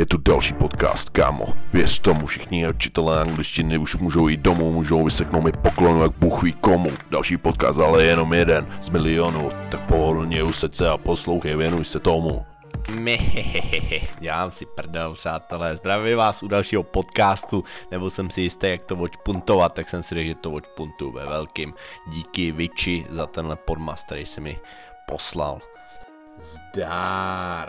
[0.00, 1.46] Je tu další podcast, kámo.
[1.72, 6.42] Věř tomu, všichni učitelé angličtiny už můžou jít domů, můžou vyseknout mi poklonu, jak Bůh
[6.42, 6.90] ví komu.
[7.10, 9.50] Další podcast, ale jenom jeden z milionu.
[9.70, 12.44] Tak pohodlně useď se a poslouchej, věnuj se tomu.
[12.90, 15.76] Mehehehe, dělám si prdel, přátelé.
[15.76, 20.14] Zdravím vás u dalšího podcastu, nebo jsem si jistý, jak to odšpuntovat, tak jsem si
[20.14, 21.74] řekl, že to odšpuntu ve velkým.
[22.06, 24.58] Díky Viči za tenhle podmas, který si mi
[25.06, 25.60] poslal.
[26.40, 27.68] Zdár.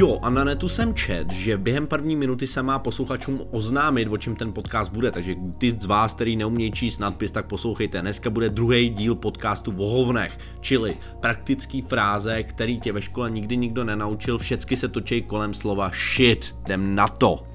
[0.00, 4.18] Jo, a na netu jsem čet, že během první minuty se má posluchačům oznámit, o
[4.18, 8.00] čem ten podcast bude, takže ty z vás, který neumějí číst nadpis, tak poslouchejte.
[8.00, 10.90] Dneska bude druhý díl podcastu o hovnech, čili
[11.20, 16.54] praktický fráze, který tě ve škole nikdy nikdo nenaučil, všecky se točí kolem slova shit,
[16.64, 17.49] jdem na to.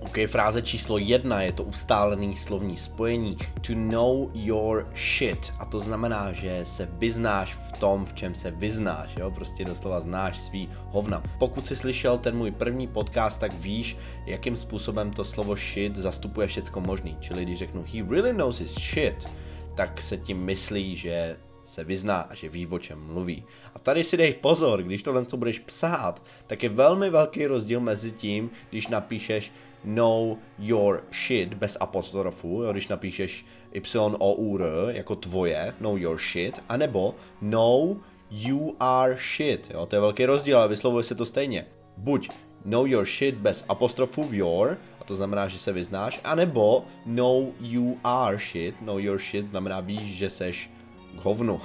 [0.00, 3.36] OK, fráze číslo jedna je to ustálený slovní spojení.
[3.66, 5.52] To know your shit.
[5.58, 10.00] A to znamená, že se vyznáš v tom, v čem se vyznáš, jo, prostě doslova
[10.00, 11.22] znáš svý hovna.
[11.38, 13.96] Pokud jsi slyšel ten můj první podcast, tak víš,
[14.26, 18.74] jakým způsobem to slovo shit zastupuje všecko možný, čili když řeknu he really knows his
[18.74, 19.38] shit,
[19.74, 21.36] tak se tím myslí, že
[21.68, 23.44] se vyzná a že ví, o čem mluví.
[23.74, 27.80] A tady si dej pozor, když tohle co budeš psát, tak je velmi velký rozdíl
[27.80, 29.52] mezi tím, když napíšeš
[29.84, 35.96] know your shit bez apostrofu, jo, když napíšeš y o u r jako tvoje, know
[35.96, 37.96] your shit, anebo know
[38.30, 41.66] you are shit, jo, to je velký rozdíl, ale vyslovuje se to stejně.
[41.96, 42.28] Buď
[42.64, 47.52] know your shit bez apostrofu v your, a to znamená, že se vyznáš, anebo know
[47.60, 50.70] you are shit, know your shit znamená víš, že seš
[51.18, 51.60] k hovnu.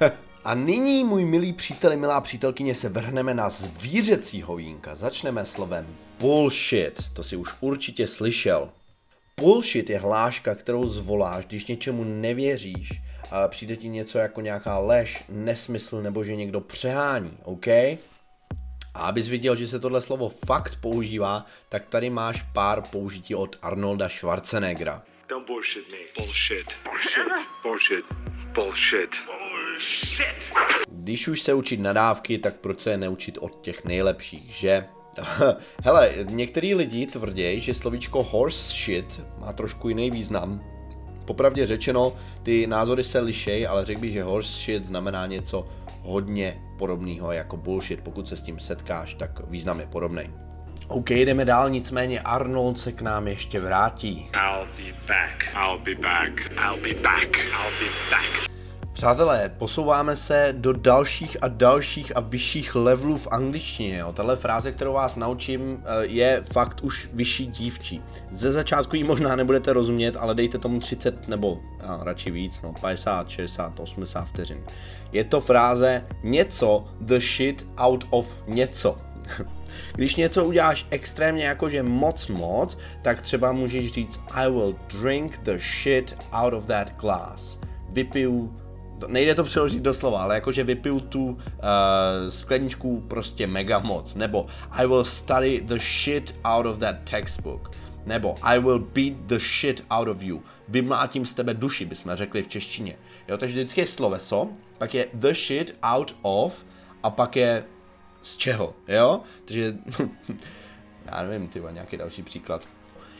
[0.44, 4.94] A nyní, můj milý přítel, milá přítelkyně, se vrhneme na zvířecí hovínka.
[4.94, 5.86] Začneme slovem
[6.20, 7.02] bullshit.
[7.12, 8.68] To si už určitě slyšel.
[9.40, 12.88] Bullshit je hláška, kterou zvoláš, když něčemu nevěříš
[13.30, 17.66] a přijde ti něco jako nějaká lež, nesmysl nebo že někdo přehání, OK?
[17.66, 17.98] A
[18.94, 24.08] abys viděl, že se tohle slovo fakt používá, tak tady máš pár použití od Arnolda
[24.08, 25.02] Schwarzeneggera.
[25.28, 25.98] Don't bullshit me.
[26.16, 26.66] Bullshit.
[26.84, 27.24] Bullshit.
[27.62, 28.27] Bullshit.
[28.58, 29.10] Bullshit.
[29.26, 30.26] Bullshit.
[30.90, 34.84] Když už se učit nadávky, tak proč se neučit od těch nejlepších, že?
[35.84, 40.60] Hele, některý lidi tvrdí, že slovíčko horse shit má trošku jiný význam.
[41.24, 45.68] Popravdě řečeno, ty názory se lišej, ale řekl bych, že horse shit znamená něco
[46.02, 48.00] hodně podobného jako bullshit.
[48.00, 50.47] Pokud se s tím setkáš, tak význam je podobný.
[50.88, 54.30] OK, jdeme dál, nicméně Arnold se k nám ještě vrátí.
[54.32, 55.56] I'll be back.
[55.64, 56.50] I'll be back.
[56.50, 57.36] I'll be back.
[57.36, 58.48] I'll be back.
[58.92, 63.98] Přátelé, posouváme se do dalších a dalších a vyšších levelů v angličtině.
[63.98, 64.12] Jo.
[64.12, 68.00] Tahle fráze, kterou vás naučím, eh, je fakt už vyšší dívčí.
[68.30, 72.74] Ze začátku ji možná nebudete rozumět, ale dejte tomu 30 nebo a, radši víc, no
[72.80, 74.62] 50, 60, 80 vteřin.
[75.12, 78.98] Je to fráze něco the shit out of něco.
[79.94, 85.58] Když něco uděláš extrémně jakože moc moc, tak třeba můžeš říct I will drink the
[85.82, 87.58] shit out of that glass.
[87.88, 88.58] Vypiju
[89.06, 91.36] nejde to přeložit do slova, ale jakože vypiju tu uh,
[92.28, 97.70] skleničku prostě mega moc, nebo I will study the shit out of that textbook,
[98.06, 102.42] nebo I will beat the shit out of you, vymlátím z tebe duši, bychom řekli
[102.42, 102.96] v češtině.
[103.28, 106.64] Jo, takže vždycky je sloveso, pak je the shit out of
[107.02, 107.64] a pak je
[108.22, 109.20] z čeho, jo?
[109.44, 109.74] Takže,
[111.06, 112.62] já nevím, ty nějaký další příklad.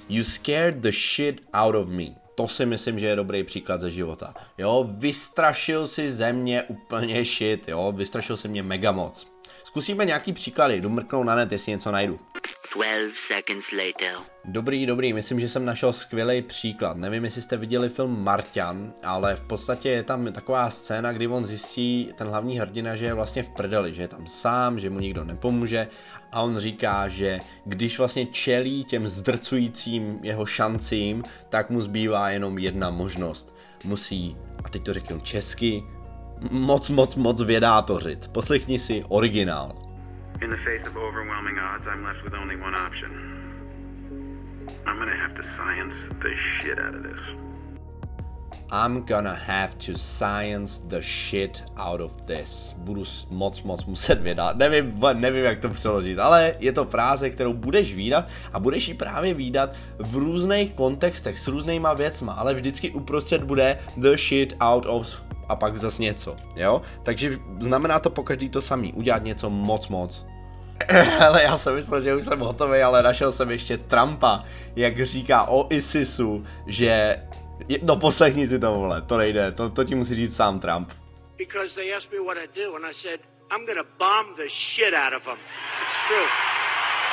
[0.08, 3.90] You scared the shit out of me to si myslím, že je dobrý příklad ze
[3.90, 4.34] života.
[4.58, 9.26] Jo, vystrašil si ze mě úplně shit, jo, vystrašil si mě mega moc.
[9.64, 10.88] Zkusíme nějaký příklady, jdu
[11.22, 12.18] na net, jestli něco najdu.
[12.74, 14.18] 12 seconds later.
[14.44, 16.96] Dobrý, dobrý, myslím, že jsem našel skvělý příklad.
[16.96, 21.46] Nevím, jestli jste viděli film Marťan, ale v podstatě je tam taková scéna, kdy on
[21.46, 24.98] zjistí, ten hlavní hrdina, že je vlastně v prdeli, že je tam sám, že mu
[24.98, 25.88] nikdo nepomůže
[26.32, 32.58] a on říká, že když vlastně čelí těm zdrcujícím jeho šancím, tak mu zbývá jenom
[32.58, 33.56] jedna možnost.
[33.84, 35.82] Musí, a teď to řeknu česky,
[36.50, 38.28] moc, moc, moc vědátořit.
[38.28, 39.87] Poslechni si originál.
[40.40, 43.10] In the face of overwhelming odds, I'm left with only one option.
[44.86, 47.20] I'm gonna have to science the shit out of this.
[48.70, 52.74] I'm gonna have to science the shit out of this.
[52.78, 54.56] Budu moc, moc muset vydat.
[54.56, 58.94] Nevím, nevím, jak to přeložit, ale je to fráze, kterou budeš výdat a budeš ji
[58.94, 64.86] právě výdat v různých kontextech, s různýma věcma, ale vždycky uprostřed bude the shit out
[64.86, 66.82] of a pak zas něco, jo?
[67.02, 70.26] Takže znamená to po každý to samý, udělat něco moc, moc.
[71.26, 74.44] Ale já jsem myslel, že už jsem hotový, ale našel jsem ještě Trumpa,
[74.76, 77.22] jak říká o ISISu, že
[77.82, 80.92] no poslechni si to, vole, to nejde, to, to ti musí říct sám Trump.
[81.38, 84.48] because they asked me what I do, and I said, I'm going to bomb the
[84.48, 85.38] shit out of them.
[85.82, 86.26] It's true.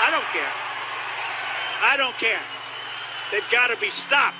[0.01, 0.51] I don't care.
[1.81, 2.41] I don't care.
[3.31, 4.37] They've got to be stopped.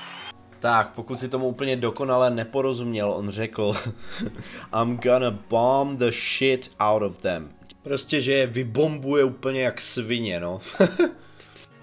[0.66, 3.74] Tak, pokud si tomu úplně dokonale neporozuměl, on řekl
[4.82, 7.50] I'm gonna bomb the shit out of them.
[7.82, 10.60] Prostě, že je vybombuje úplně jak svině, no.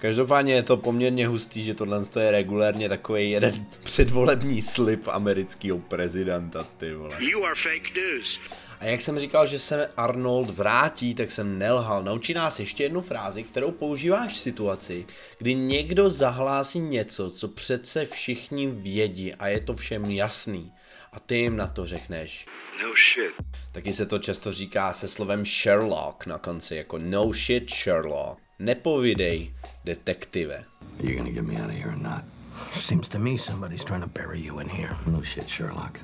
[0.02, 6.62] Každopádně je to poměrně hustý, že tohle je regulérně takový jeden předvolební slib amerického prezidenta,
[6.78, 7.16] ty vole.
[7.18, 8.40] You are fake news.
[8.80, 12.02] A jak jsem říkal, že se Arnold vrátí, tak jsem nelhal.
[12.02, 15.06] Naučí nás ještě jednu frázi, kterou používáš v situaci,
[15.38, 20.72] kdy někdo zahlásí něco, co přece všichni vědí a je to všem jasný.
[21.12, 22.46] A ty jim na to řekneš.
[22.82, 23.34] No shit.
[23.72, 28.38] Taky se to často říká se slovem Sherlock na konci, jako no shit Sherlock.
[28.58, 29.52] Nepovidej,
[29.84, 30.64] detektive.
[31.00, 32.24] You gonna get me out of here or not?
[32.72, 34.96] Seems to me somebody's trying to bury you in here.
[35.06, 35.98] No shit, Sherlock.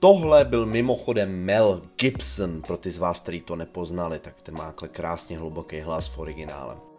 [0.00, 4.64] Tohle byl mimochodem Mel Gibson, pro ty z vás, kteří to nepoznali, tak ten má
[4.64, 6.91] takhle krásně hluboký hlas v originále.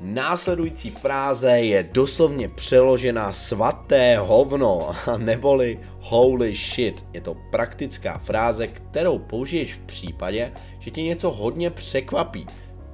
[0.00, 7.06] Následující fráze je doslovně přeložená svaté hovno, neboli holy shit.
[7.12, 12.46] Je to praktická fráze, kterou použiješ v případě, že tě něco hodně překvapí.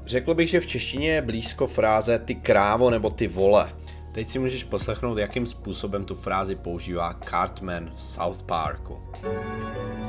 [0.07, 3.73] Řekl bych, že v češtině je blízko fráze ty krávo nebo ty vole.
[4.13, 8.99] Teď si můžeš poslechnout, jakým způsobem tu frázi používá Cartman v South Parku.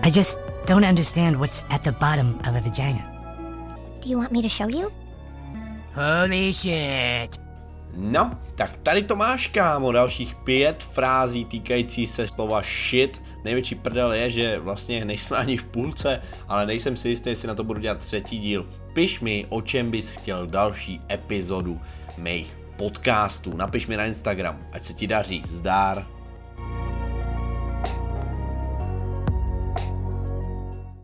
[0.01, 3.11] I just don't understand what's at the bottom of a vagina.
[4.03, 5.04] Do you want me to show you?
[5.95, 7.39] Holy shit.
[7.97, 13.21] No, tak tady to máš, kámo, dalších pět frází týkající se slova shit.
[13.43, 17.55] Největší prdel je, že vlastně nejsme ani v půlce, ale nejsem si jistý, jestli na
[17.55, 18.69] to budu dělat třetí díl.
[18.93, 21.81] Piš mi, o čem bys chtěl další epizodu
[22.17, 23.57] mých podcastů.
[23.57, 25.43] Napiš mi na Instagram, ať se ti daří.
[25.47, 26.14] Zdár.